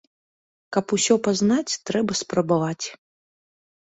[0.77, 2.85] Каб усё пазнаць, трэба спрабаваць.